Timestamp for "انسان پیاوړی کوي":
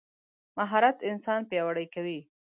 1.11-2.19